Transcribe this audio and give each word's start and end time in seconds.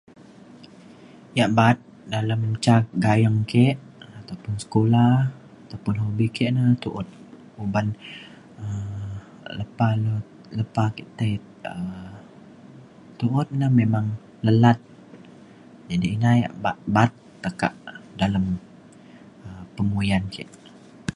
ja' 1.37 1.51
ba'at 1.57 1.77
dalem 2.13 2.41
ca 2.65 2.75
gayeng 3.03 3.39
ke' 3.51 3.77
um 4.03 4.13
ataupun 4.21 4.53
sekula 4.61 5.05
taupun 5.69 5.95
hobi 6.03 6.25
ke' 6.37 6.47
ne 6.55 6.63
tu't 6.83 7.09
uban 7.63 7.87
um 8.61 9.11
lepa 9.59 9.87
le 10.03 10.13
lepa 10.57 10.83
ke' 10.95 11.05
tai 11.17 11.33
um 11.71 12.15
tu'ut 13.19 13.47
ne 13.59 13.67
memang 13.79 14.07
lelat 14.45 14.79
jadi 15.89 16.07
ina 16.15 16.31
ya' 16.41 16.55
ba 16.63 16.71
ba'at 16.95 17.11
tekak 17.43 17.73
dalem 18.19 18.45
um 19.45 19.63
penguyan 19.75 20.23
ke'. 20.35 20.45